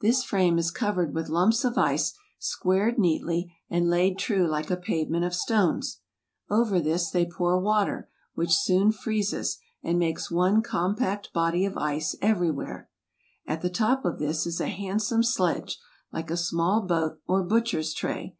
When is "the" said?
13.62-13.68